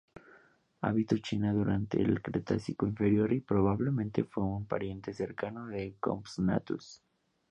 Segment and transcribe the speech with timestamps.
[0.81, 7.03] Habitó China durante el Cretácico Inferior y probablemente fue un pariente cercano de "Compsognathus".